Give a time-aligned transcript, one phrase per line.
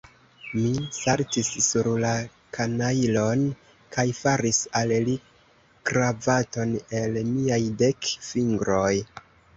[0.51, 0.69] Mi
[0.99, 2.13] saltis sur la
[2.57, 3.43] kanajlon,
[3.97, 5.17] kaj faris al li
[5.91, 8.95] kravaton el miaj dek fingroj.